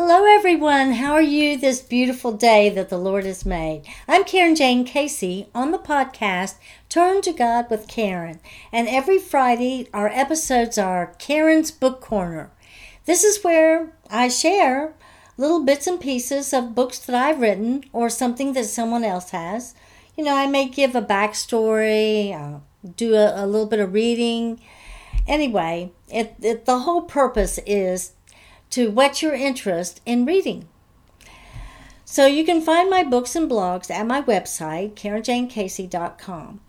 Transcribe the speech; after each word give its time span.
Hello, 0.00 0.24
everyone. 0.24 0.92
How 0.92 1.14
are 1.14 1.20
you 1.20 1.58
this 1.58 1.80
beautiful 1.80 2.30
day 2.30 2.70
that 2.70 2.88
the 2.88 2.96
Lord 2.96 3.24
has 3.24 3.44
made? 3.44 3.82
I'm 4.06 4.22
Karen 4.22 4.54
Jane 4.54 4.84
Casey 4.84 5.48
on 5.52 5.72
the 5.72 5.78
podcast 5.78 6.54
Turn 6.88 7.20
to 7.22 7.32
God 7.32 7.68
with 7.68 7.88
Karen. 7.88 8.38
And 8.70 8.86
every 8.86 9.18
Friday, 9.18 9.88
our 9.92 10.06
episodes 10.06 10.78
are 10.78 11.16
Karen's 11.18 11.72
Book 11.72 12.00
Corner. 12.00 12.52
This 13.06 13.24
is 13.24 13.42
where 13.42 13.92
I 14.08 14.28
share 14.28 14.94
little 15.36 15.64
bits 15.64 15.88
and 15.88 16.00
pieces 16.00 16.52
of 16.52 16.76
books 16.76 17.00
that 17.00 17.16
I've 17.16 17.40
written 17.40 17.82
or 17.92 18.08
something 18.08 18.52
that 18.52 18.66
someone 18.66 19.02
else 19.02 19.30
has. 19.30 19.74
You 20.16 20.22
know, 20.22 20.36
I 20.36 20.46
may 20.46 20.68
give 20.68 20.94
a 20.94 21.02
backstory, 21.02 22.32
uh, 22.32 22.60
do 22.88 23.16
a, 23.16 23.44
a 23.44 23.48
little 23.48 23.66
bit 23.66 23.80
of 23.80 23.92
reading. 23.92 24.60
Anyway, 25.26 25.90
it, 26.06 26.36
it, 26.40 26.66
the 26.66 26.78
whole 26.78 27.02
purpose 27.02 27.58
is 27.66 28.12
to 28.70 28.90
whet 28.90 29.22
your 29.22 29.34
interest 29.34 30.00
in 30.04 30.24
reading. 30.24 30.68
So 32.04 32.26
you 32.26 32.44
can 32.44 32.62
find 32.62 32.88
my 32.88 33.04
books 33.04 33.36
and 33.36 33.50
blogs 33.50 33.90
at 33.90 34.06
my 34.06 34.22
website, 34.22 34.94
KarenJaneCasey.com. 34.94 36.60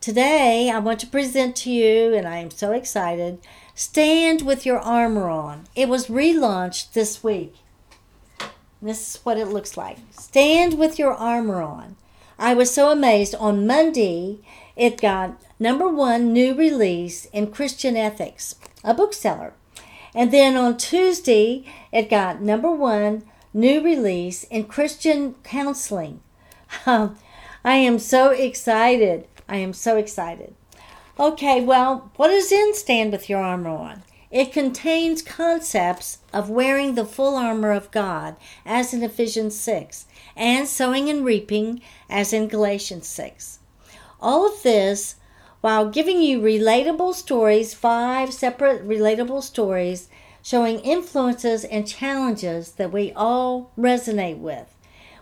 Today, 0.00 0.70
I 0.70 0.78
want 0.78 1.00
to 1.00 1.06
present 1.08 1.56
to 1.56 1.70
you, 1.70 2.14
and 2.14 2.28
I 2.28 2.36
am 2.36 2.50
so 2.50 2.70
excited, 2.72 3.40
Stand 3.74 4.42
with 4.42 4.64
Your 4.64 4.78
Armor 4.78 5.28
On. 5.28 5.64
It 5.74 5.88
was 5.88 6.06
relaunched 6.06 6.92
this 6.92 7.24
week. 7.24 7.56
This 8.80 9.16
is 9.16 9.24
what 9.24 9.38
it 9.38 9.48
looks 9.48 9.76
like. 9.76 9.98
Stand 10.12 10.78
with 10.78 10.98
Your 10.98 11.14
Armor 11.14 11.60
On. 11.60 11.96
I 12.38 12.54
was 12.54 12.72
so 12.72 12.90
amazed. 12.90 13.34
On 13.34 13.66
Monday, 13.66 14.38
it 14.76 15.00
got 15.00 15.42
number 15.58 15.88
one 15.88 16.32
new 16.32 16.54
release 16.54 17.24
in 17.26 17.50
Christian 17.50 17.96
Ethics, 17.96 18.54
a 18.84 18.94
bookseller. 18.94 19.54
And 20.16 20.32
then 20.32 20.56
on 20.56 20.78
Tuesday, 20.78 21.66
it 21.92 22.08
got 22.08 22.40
number 22.40 22.70
one 22.70 23.24
new 23.52 23.84
release 23.84 24.44
in 24.44 24.64
Christian 24.64 25.34
counseling. 25.44 26.20
Um, 26.84 27.16
I 27.64 27.76
am 27.76 27.98
so 27.98 28.30
excited. 28.30 29.28
I 29.48 29.56
am 29.58 29.72
so 29.72 29.98
excited. 29.98 30.54
Okay, 31.20 31.60
well, 31.60 32.10
what 32.16 32.30
in 32.30 32.74
Stand 32.74 33.12
with 33.12 33.28
Your 33.28 33.40
Armor 33.40 33.70
On? 33.70 34.02
It 34.30 34.52
contains 34.52 35.22
concepts 35.22 36.18
of 36.32 36.50
wearing 36.50 36.94
the 36.94 37.04
full 37.04 37.36
armor 37.36 37.72
of 37.72 37.90
God, 37.90 38.36
as 38.64 38.92
in 38.92 39.02
Ephesians 39.02 39.58
6, 39.60 40.06
and 40.34 40.66
sowing 40.66 41.08
and 41.08 41.24
reaping, 41.24 41.82
as 42.10 42.32
in 42.32 42.48
Galatians 42.48 43.06
6. 43.06 43.60
All 44.20 44.46
of 44.46 44.62
this 44.62 45.16
while 45.60 45.88
giving 45.88 46.20
you 46.22 46.40
relatable 46.40 47.14
stories, 47.14 47.74
five 47.74 48.32
separate 48.32 48.86
relatable 48.86 49.42
stories 49.42 50.08
showing 50.42 50.78
influences 50.80 51.64
and 51.64 51.88
challenges 51.88 52.72
that 52.72 52.92
we 52.92 53.12
all 53.12 53.72
resonate 53.76 54.38
with. 54.38 54.76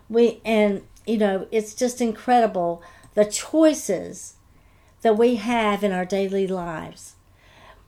We 0.08 0.40
and 0.44 0.82
you 1.06 1.18
know, 1.18 1.46
it's 1.50 1.74
just 1.74 2.00
incredible 2.00 2.82
the 3.14 3.24
choices 3.24 4.34
that 5.02 5.18
we 5.18 5.36
have 5.36 5.84
in 5.84 5.92
our 5.92 6.04
daily 6.04 6.46
lives. 6.46 7.14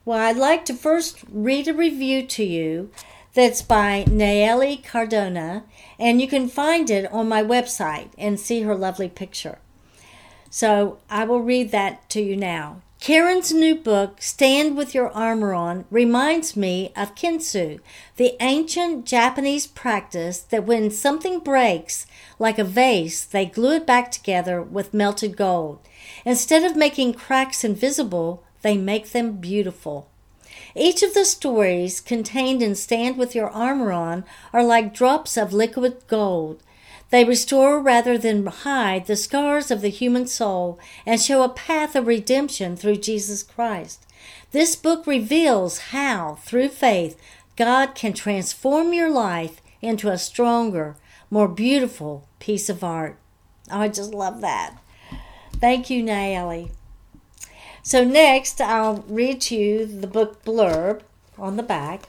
Well, 0.05 0.19
I'd 0.19 0.37
like 0.37 0.63
to 0.65 0.73
first 0.73 1.23
read 1.29 1.67
a 1.67 1.73
review 1.73 2.25
to 2.27 2.43
you 2.43 2.91
that's 3.33 3.61
by 3.61 4.05
Nayeli 4.07 4.83
Cardona, 4.83 5.65
and 5.99 6.21
you 6.21 6.27
can 6.27 6.47
find 6.47 6.89
it 6.89 7.11
on 7.11 7.27
my 7.27 7.43
website 7.43 8.09
and 8.17 8.39
see 8.39 8.61
her 8.61 8.75
lovely 8.75 9.09
picture. 9.09 9.59
So 10.49 10.99
I 11.09 11.25
will 11.25 11.41
read 11.41 11.71
that 11.71 12.09
to 12.11 12.21
you 12.21 12.35
now. 12.35 12.81
Karen's 12.99 13.53
new 13.53 13.75
book, 13.75 14.21
Stand 14.21 14.75
with 14.75 14.95
Your 14.95 15.09
Armor 15.11 15.53
On, 15.53 15.85
reminds 15.91 16.57
me 16.57 16.91
of 16.95 17.13
kintsugi, 17.13 17.79
the 18.15 18.35
ancient 18.39 19.05
Japanese 19.05 19.67
practice 19.67 20.39
that 20.39 20.65
when 20.65 20.89
something 20.89 21.39
breaks, 21.39 22.07
like 22.39 22.57
a 22.57 22.63
vase, 22.63 23.23
they 23.23 23.45
glue 23.45 23.75
it 23.75 23.85
back 23.85 24.11
together 24.11 24.61
with 24.61 24.95
melted 24.95 25.37
gold. 25.37 25.79
Instead 26.25 26.63
of 26.63 26.75
making 26.75 27.13
cracks 27.13 27.63
invisible, 27.63 28.43
they 28.63 28.77
make 28.77 29.11
them 29.11 29.33
beautiful. 29.33 30.09
Each 30.75 31.03
of 31.03 31.13
the 31.13 31.23
stories 31.23 32.01
contained 32.01 32.63
in 32.63 32.73
Stand 32.73 33.17
with 33.17 33.35
Your 33.35 33.49
Armor 33.49 33.91
On 33.91 34.25
are 34.51 34.63
like 34.63 34.93
drops 34.93 35.37
of 35.37 35.53
liquid 35.53 35.97
gold. 36.07 36.61
They 37.09 37.23
restore 37.23 37.79
rather 37.79 38.17
than 38.17 38.45
hide 38.45 39.07
the 39.07 39.15
scars 39.15 39.71
of 39.71 39.81
the 39.81 39.89
human 39.89 40.27
soul 40.27 40.79
and 41.05 41.21
show 41.21 41.43
a 41.43 41.49
path 41.49 41.95
of 41.95 42.07
redemption 42.07 42.75
through 42.75 42.97
Jesus 42.97 43.43
Christ. 43.43 44.05
This 44.51 44.75
book 44.75 45.07
reveals 45.07 45.79
how, 45.91 46.35
through 46.41 46.69
faith, 46.69 47.19
God 47.55 47.95
can 47.95 48.13
transform 48.13 48.93
your 48.93 49.09
life 49.09 49.61
into 49.81 50.09
a 50.09 50.17
stronger, 50.17 50.95
more 51.29 51.47
beautiful 51.47 52.27
piece 52.39 52.69
of 52.69 52.83
art. 52.83 53.17
Oh, 53.71 53.79
I 53.79 53.87
just 53.87 54.13
love 54.13 54.41
that. 54.41 54.77
Thank 55.53 55.89
you, 55.89 56.03
Nayeli. 56.03 56.71
So, 57.83 58.03
next, 58.03 58.59
I'll 58.59 59.05
read 59.07 59.41
to 59.41 59.55
you 59.55 59.85
the 59.85 60.07
book 60.07 60.43
blurb 60.43 61.01
on 61.37 61.55
the 61.55 61.63
back. 61.63 62.03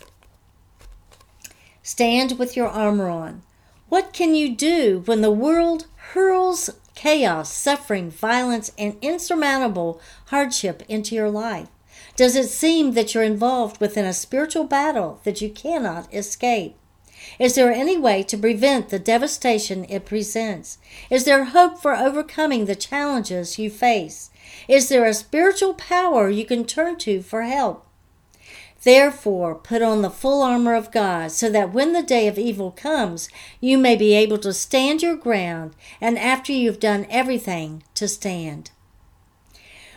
Stand 1.83 2.39
with 2.39 2.57
your 2.57 2.69
armor 2.69 3.09
on. 3.09 3.43
What 3.89 4.13
can 4.13 4.35
you 4.35 4.55
do 4.55 5.03
when 5.07 5.23
the 5.23 5.31
world 5.31 5.87
hurls 6.13 6.69
chaos, 6.95 7.51
suffering, 7.51 8.11
violence, 8.11 8.71
and 8.77 8.99
insurmountable 9.01 9.99
hardship 10.27 10.83
into 10.89 11.15
your 11.15 11.31
life? 11.31 11.69
Does 12.15 12.37
it 12.37 12.49
seem 12.49 12.93
that 12.93 13.15
you're 13.15 13.23
involved 13.23 13.81
within 13.81 14.05
a 14.05 14.13
spiritual 14.13 14.65
battle 14.65 15.21
that 15.25 15.41
you 15.41 15.49
cannot 15.49 16.13
escape? 16.13 16.77
Is 17.39 17.55
there 17.55 17.73
any 17.73 17.97
way 17.97 18.23
to 18.25 18.37
prevent 18.37 18.91
the 18.91 18.99
devastation 18.99 19.87
it 19.89 20.05
presents? 20.05 20.77
Is 21.09 21.25
there 21.25 21.45
hope 21.45 21.81
for 21.81 21.97
overcoming 21.97 22.67
the 22.67 22.77
challenges 22.77 23.59
you 23.59 23.71
face? 23.71 24.31
Is 24.69 24.91
there 24.91 25.07
a 25.07 25.15
spiritual 25.15 25.73
power 25.73 26.29
you 26.29 26.45
can 26.45 26.65
turn 26.65 26.97
to 26.99 27.23
for 27.23 27.43
help? 27.43 27.88
Therefore, 28.85 29.57
put 29.57 29.83
on 29.83 30.03
the 30.03 30.11
full 30.11 30.41
armor 30.41 30.75
of 30.75 30.93
God, 30.93 31.33
so 31.33 31.51
that 31.51 31.73
when 31.73 31.93
the 31.93 32.03
day 32.03 32.29
of 32.29 32.39
evil 32.39 32.71
comes, 32.71 33.29
you 33.61 33.77
may 33.77 33.97
be 33.97 34.15
able 34.15 34.39
to 34.39 34.53
stand 34.53 35.03
your 35.03 35.17
ground, 35.17 35.75
and 36.01 36.17
after 36.17 36.53
you've 36.53 36.79
done 36.79 37.07
everything, 37.11 37.83
to 37.95 38.07
stand. 38.07 38.71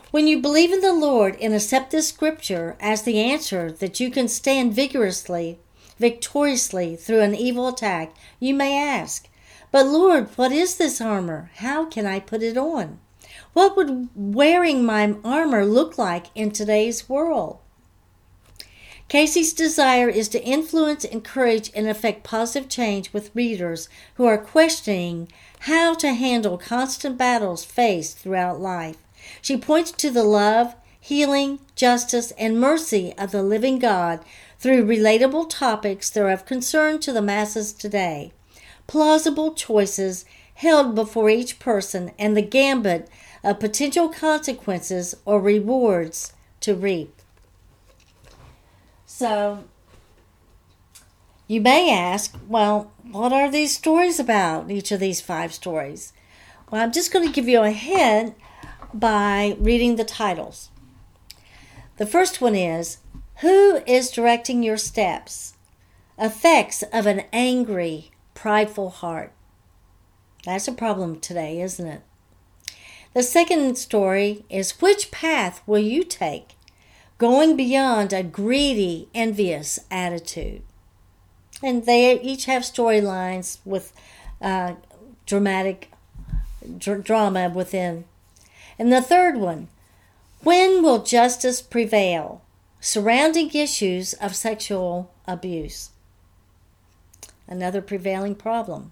When 0.09 0.27
you 0.27 0.41
believe 0.41 0.73
in 0.73 0.81
the 0.81 0.93
Lord 0.93 1.37
and 1.39 1.53
accept 1.53 1.91
this 1.91 2.09
scripture 2.09 2.75
as 2.79 3.03
the 3.03 3.19
answer 3.19 3.71
that 3.71 3.99
you 3.99 4.09
can 4.09 4.27
stand 4.27 4.73
vigorously, 4.73 5.59
victoriously 5.99 6.95
through 6.95 7.21
an 7.21 7.35
evil 7.35 7.67
attack, 7.67 8.13
you 8.39 8.53
may 8.53 8.75
ask, 8.75 9.29
But 9.71 9.85
Lord, 9.85 10.27
what 10.35 10.51
is 10.51 10.75
this 10.75 10.99
armor? 10.99 11.51
How 11.57 11.85
can 11.85 12.05
I 12.05 12.19
put 12.19 12.41
it 12.41 12.57
on? 12.57 12.99
What 13.53 13.77
would 13.77 14.09
wearing 14.15 14.83
my 14.83 15.15
armor 15.23 15.65
look 15.65 15.97
like 15.97 16.25
in 16.35 16.51
today's 16.51 17.07
world? 17.07 17.59
Casey's 19.11 19.51
desire 19.51 20.07
is 20.07 20.29
to 20.29 20.41
influence, 20.41 21.03
encourage, 21.03 21.69
and 21.75 21.85
affect 21.85 22.23
positive 22.23 22.69
change 22.69 23.11
with 23.11 23.35
readers 23.35 23.89
who 24.13 24.23
are 24.23 24.37
questioning 24.37 25.27
how 25.59 25.93
to 25.95 26.13
handle 26.13 26.57
constant 26.57 27.17
battles 27.17 27.65
faced 27.65 28.19
throughout 28.19 28.61
life. 28.61 28.95
She 29.41 29.57
points 29.57 29.91
to 29.91 30.11
the 30.11 30.23
love, 30.23 30.75
healing, 30.97 31.59
justice, 31.75 32.31
and 32.39 32.57
mercy 32.57 33.13
of 33.17 33.31
the 33.31 33.43
living 33.43 33.79
God 33.79 34.23
through 34.59 34.85
relatable 34.85 35.49
topics 35.49 36.09
that 36.11 36.23
are 36.23 36.31
of 36.31 36.45
concern 36.45 36.99
to 37.01 37.11
the 37.11 37.21
masses 37.21 37.73
today. 37.73 38.31
Plausible 38.87 39.53
choices 39.53 40.23
held 40.53 40.95
before 40.95 41.29
each 41.29 41.59
person 41.59 42.11
and 42.17 42.37
the 42.37 42.41
gambit 42.41 43.09
of 43.43 43.59
potential 43.59 44.07
consequences 44.07 45.15
or 45.25 45.41
rewards 45.41 46.31
to 46.61 46.73
reap. 46.73 47.20
So 49.13 49.65
you 51.45 51.59
may 51.59 51.91
ask, 51.91 52.35
well, 52.47 52.91
what 53.11 53.33
are 53.33 53.51
these 53.51 53.75
stories 53.75 54.19
about, 54.21 54.71
each 54.71 54.91
of 54.91 55.01
these 55.01 55.19
five 55.19 55.53
stories? 55.53 56.13
Well, 56.71 56.81
I'm 56.81 56.93
just 56.93 57.11
going 57.11 57.27
to 57.27 57.33
give 57.33 57.47
you 57.47 57.61
a 57.61 57.71
hint 57.71 58.35
by 58.93 59.57
reading 59.59 59.97
the 59.97 60.05
titles. 60.05 60.69
The 61.97 62.05
first 62.07 62.39
one 62.39 62.55
is 62.55 62.99
Who 63.41 63.83
is 63.85 64.11
directing 64.11 64.63
your 64.63 64.77
steps? 64.77 65.55
Effects 66.17 66.81
of 66.93 67.05
an 67.05 67.23
angry, 67.33 68.11
prideful 68.33 68.89
heart. 68.89 69.33
That's 70.45 70.69
a 70.69 70.73
problem 70.73 71.19
today, 71.19 71.61
isn't 71.61 71.85
it? 71.85 72.01
The 73.13 73.23
second 73.23 73.77
story 73.77 74.45
is 74.49 74.81
Which 74.81 75.11
path 75.11 75.61
will 75.67 75.79
you 75.79 76.05
take? 76.05 76.55
Going 77.21 77.55
beyond 77.55 78.11
a 78.11 78.23
greedy, 78.23 79.07
envious 79.13 79.77
attitude. 79.91 80.63
And 81.61 81.85
they 81.85 82.19
each 82.19 82.45
have 82.45 82.63
storylines 82.63 83.59
with 83.63 83.93
uh, 84.41 84.73
dramatic 85.27 85.91
dr- 86.79 87.03
drama 87.03 87.47
within. 87.53 88.05
And 88.79 88.91
the 88.91 89.03
third 89.03 89.37
one 89.37 89.67
when 90.41 90.81
will 90.81 91.03
justice 91.03 91.61
prevail? 91.61 92.41
Surrounding 92.79 93.51
issues 93.53 94.13
of 94.13 94.35
sexual 94.35 95.11
abuse. 95.27 95.91
another 97.47 97.83
prevailing 97.83 98.33
problem. 98.33 98.91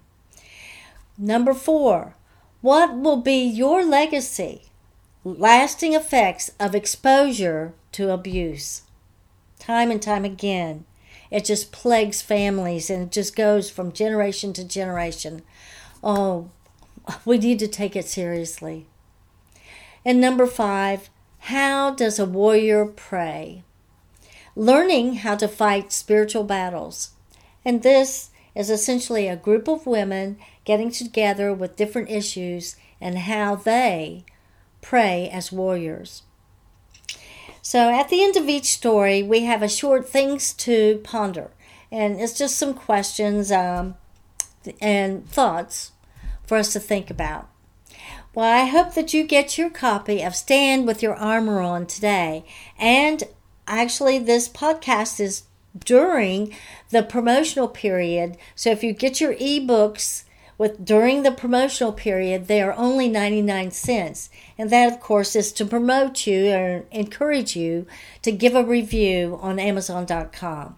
Number 1.18 1.52
four, 1.52 2.14
what 2.60 2.96
will 2.96 3.16
be 3.16 3.42
your 3.42 3.84
legacy? 3.84 4.69
Lasting 5.22 5.92
effects 5.92 6.50
of 6.58 6.74
exposure 6.74 7.74
to 7.92 8.10
abuse. 8.10 8.82
Time 9.58 9.90
and 9.90 10.00
time 10.00 10.24
again, 10.24 10.86
it 11.30 11.44
just 11.44 11.72
plagues 11.72 12.22
families 12.22 12.88
and 12.88 13.02
it 13.02 13.12
just 13.12 13.36
goes 13.36 13.68
from 13.68 13.92
generation 13.92 14.54
to 14.54 14.64
generation. 14.64 15.42
Oh, 16.02 16.48
we 17.26 17.36
need 17.36 17.58
to 17.58 17.68
take 17.68 17.94
it 17.94 18.06
seriously. 18.06 18.86
And 20.06 20.22
number 20.22 20.46
five, 20.46 21.10
how 21.40 21.90
does 21.90 22.18
a 22.18 22.24
warrior 22.24 22.86
pray? 22.86 23.62
Learning 24.56 25.16
how 25.16 25.36
to 25.36 25.48
fight 25.48 25.92
spiritual 25.92 26.44
battles. 26.44 27.10
And 27.62 27.82
this 27.82 28.30
is 28.54 28.70
essentially 28.70 29.28
a 29.28 29.36
group 29.36 29.68
of 29.68 29.86
women 29.86 30.38
getting 30.64 30.90
together 30.90 31.52
with 31.52 31.76
different 31.76 32.08
issues 32.08 32.76
and 33.02 33.18
how 33.18 33.54
they 33.54 34.24
pray 34.80 35.28
as 35.30 35.52
warriors. 35.52 36.22
So 37.62 37.90
at 37.90 38.08
the 38.08 38.22
end 38.22 38.36
of 38.36 38.48
each 38.48 38.66
story, 38.66 39.22
we 39.22 39.44
have 39.44 39.62
a 39.62 39.68
short 39.68 40.08
things 40.08 40.52
to 40.54 41.00
ponder. 41.04 41.50
And 41.92 42.20
it's 42.20 42.38
just 42.38 42.56
some 42.56 42.74
questions 42.74 43.52
um, 43.52 43.96
and 44.80 45.28
thoughts 45.28 45.92
for 46.46 46.56
us 46.56 46.72
to 46.72 46.80
think 46.80 47.10
about. 47.10 47.48
Well, 48.34 48.52
I 48.52 48.66
hope 48.66 48.94
that 48.94 49.12
you 49.12 49.24
get 49.24 49.58
your 49.58 49.70
copy 49.70 50.22
of 50.22 50.36
Stand 50.36 50.86
with 50.86 51.02
Your 51.02 51.16
Armor 51.16 51.60
On 51.60 51.86
today. 51.86 52.44
And 52.78 53.24
actually, 53.66 54.18
this 54.18 54.48
podcast 54.48 55.20
is 55.20 55.44
during 55.78 56.54
the 56.90 57.02
promotional 57.02 57.68
period. 57.68 58.36
So 58.54 58.70
if 58.70 58.82
you 58.82 58.92
get 58.92 59.20
your 59.20 59.34
ebooks 59.34 60.24
with 60.60 60.84
during 60.84 61.22
the 61.22 61.32
promotional 61.32 61.90
period, 61.90 62.46
they 62.46 62.60
are 62.60 62.74
only 62.74 63.08
99 63.08 63.70
cents. 63.70 64.28
And 64.58 64.68
that, 64.68 64.92
of 64.92 65.00
course, 65.00 65.34
is 65.34 65.52
to 65.52 65.64
promote 65.64 66.26
you 66.26 66.52
or 66.52 66.84
encourage 66.90 67.56
you 67.56 67.86
to 68.20 68.30
give 68.30 68.54
a 68.54 68.62
review 68.62 69.38
on 69.40 69.58
Amazon.com. 69.58 70.76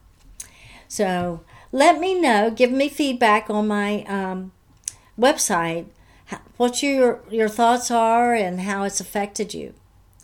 So 0.86 1.40
let 1.72 1.98
me 1.98 2.14
know, 2.14 2.48
give 2.48 2.70
me 2.70 2.88
feedback 2.88 3.50
on 3.50 3.66
my 3.66 4.04
um, 4.04 4.52
website 5.18 5.86
what 6.56 6.80
your 6.80 7.20
your 7.28 7.48
thoughts 7.48 7.90
are 7.90 8.34
and 8.34 8.60
how 8.60 8.84
it's 8.84 9.00
affected 9.00 9.52
you. 9.52 9.74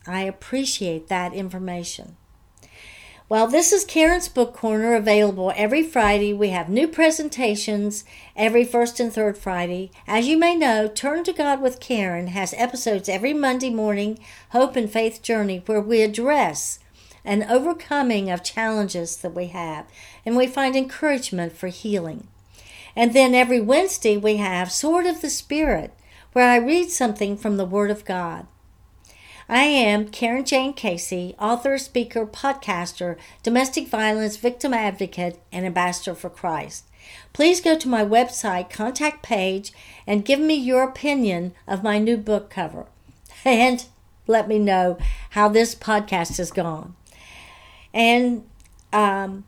I 0.07 0.21
appreciate 0.21 1.09
that 1.09 1.35
information. 1.35 2.17
Well, 3.31 3.47
this 3.47 3.75
is 3.75 3.85
Karen's 3.85 4.27
Book 4.27 4.55
Corner 4.55 4.95
available 4.95 5.53
every 5.55 5.83
Friday. 5.83 6.33
We 6.33 6.49
have 6.49 6.71
new 6.71 6.89
presentations 6.89 8.03
every 8.35 8.65
first 8.65 9.01
and 9.01 9.13
third 9.13 9.37
Friday. 9.37 9.91
As 10.07 10.27
you 10.27 10.39
may 10.39 10.55
know, 10.55 10.89
Turn 10.89 11.25
to 11.25 11.35
God 11.35 11.61
with 11.61 11.79
Karen 11.79 12.29
has 12.29 12.55
episodes 12.57 13.07
every 13.07 13.35
Monday 13.35 13.69
morning, 13.69 14.19
Hope 14.53 14.77
and 14.77 14.91
Faith 14.91 15.21
Journey, 15.21 15.63
where 15.67 15.79
we 15.79 16.01
address 16.01 16.79
an 17.23 17.43
overcoming 17.43 18.31
of 18.31 18.43
challenges 18.43 19.19
that 19.19 19.35
we 19.35 19.49
have 19.49 19.85
and 20.25 20.35
we 20.35 20.47
find 20.47 20.75
encouragement 20.75 21.53
for 21.53 21.69
healing. 21.69 22.29
And 22.97 23.13
then 23.13 23.35
every 23.35 23.61
Wednesday 23.61 24.17
we 24.17 24.39
have 24.39 24.73
Sword 24.73 25.05
of 25.05 25.21
the 25.21 25.29
Spirit, 25.29 25.93
where 26.33 26.49
I 26.49 26.57
read 26.57 26.91
something 26.91 27.37
from 27.37 27.59
the 27.59 27.67
Word 27.67 27.91
of 27.91 28.07
God. 28.07 28.47
I 29.51 29.63
am 29.63 30.09
Karen 30.09 30.45
Jane 30.45 30.75
Casey, 30.75 31.35
author, 31.41 31.79
speaker, 31.79 32.27
podcaster, 32.27 33.17
domestic 33.43 33.89
violence 33.89 34.37
victim 34.37 34.75
advocate, 34.75 35.41
and 35.51 35.65
ambassador 35.65 36.15
for 36.15 36.29
Christ. 36.29 36.85
Please 37.33 37.63
go 37.63 37.75
to 37.75 37.89
my 37.89 38.05
website 38.05 38.69
contact 38.69 39.23
page 39.23 39.73
and 40.07 40.27
give 40.27 40.39
me 40.39 40.55
your 40.55 40.83
opinion 40.83 41.55
of 41.67 41.83
my 41.83 41.99
new 41.99 42.19
book 42.19 42.51
cover. 42.51 42.87
And 43.45 43.87
let 44.27 44.49
me 44.49 44.59
know 44.59 44.99
how 45.31 45.49
this 45.49 45.75
podcast 45.75 46.37
has 46.37 46.51
gone. 46.51 46.95
And 47.95 48.45
um, 48.93 49.45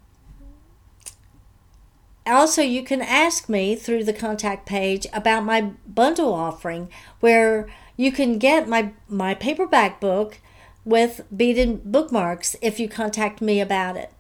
also, 2.27 2.63
you 2.63 2.83
can 2.83 3.03
ask 3.03 3.49
me 3.49 3.75
through 3.75 4.05
the 4.05 4.13
contact 4.15 4.65
page 4.65 5.07
about 5.13 5.45
my 5.45 5.73
bundle 5.87 6.33
offering, 6.33 6.89
where 7.19 7.69
you 8.01 8.11
can 8.11 8.39
get 8.39 8.67
my, 8.67 8.93
my 9.11 9.35
paperback 9.35 10.01
book 10.01 10.39
with 10.87 11.21
beaded 11.37 11.93
bookmarks 11.93 12.57
if 12.63 12.81
you 12.81 12.89
contact 12.89 13.43
me 13.43 13.61
about 13.61 13.95
it. 13.95 14.11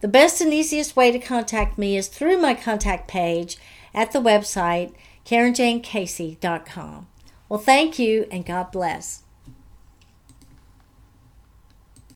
The 0.00 0.08
best 0.08 0.40
and 0.40 0.52
easiest 0.52 0.96
way 0.96 1.12
to 1.12 1.20
contact 1.20 1.78
me 1.78 1.96
is 1.96 2.08
through 2.08 2.40
my 2.40 2.52
contact 2.52 3.06
page 3.06 3.58
at 3.94 4.10
the 4.10 4.18
website 4.18 4.92
karenjanecasey.com. 5.24 7.06
Well, 7.48 7.60
thank 7.60 8.00
you 8.00 8.26
and 8.32 8.44
God 8.44 8.72
bless. 8.72 9.22